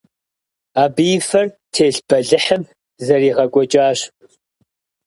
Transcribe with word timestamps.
Абы 0.81 1.03
и 1.15 1.17
фэр 1.29 1.47
телъ 1.73 1.99
бэлыхьым 2.07 2.63
зэригъэкӏуэкӏащ. 3.05 3.99